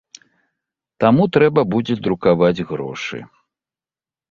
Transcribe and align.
Таму 1.05 1.23
трэба 1.37 1.61
будзе 1.75 1.95
друкаваць 2.09 2.65
грошы. 2.73 3.23